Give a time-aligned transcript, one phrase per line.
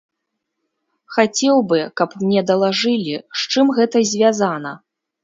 [1.17, 3.13] Хацеў бы, каб мне далажылі,
[3.43, 4.73] з чым гэта звязана.